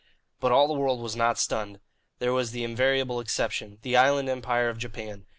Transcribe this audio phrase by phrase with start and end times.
[0.39, 1.79] But all the world was not stunned.
[2.17, 5.27] There was the invariable exception the Island Empire of Japan.